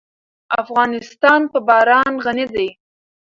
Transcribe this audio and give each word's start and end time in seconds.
افغانستان 0.61 1.41
په 1.51 1.59
باران 1.67 2.11
غني 2.25 2.45
دی. 2.55 2.69